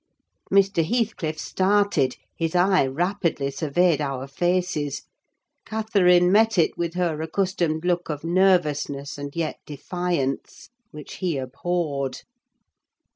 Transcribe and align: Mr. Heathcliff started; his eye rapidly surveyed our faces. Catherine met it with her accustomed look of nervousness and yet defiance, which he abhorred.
Mr. 0.51 0.83
Heathcliff 0.83 1.37
started; 1.37 2.15
his 2.35 2.55
eye 2.55 2.87
rapidly 2.87 3.51
surveyed 3.51 4.01
our 4.01 4.25
faces. 4.27 5.03
Catherine 5.63 6.31
met 6.31 6.57
it 6.57 6.75
with 6.75 6.95
her 6.95 7.21
accustomed 7.21 7.85
look 7.85 8.09
of 8.09 8.23
nervousness 8.23 9.19
and 9.19 9.35
yet 9.35 9.59
defiance, 9.67 10.69
which 10.89 11.17
he 11.17 11.37
abhorred. 11.37 12.23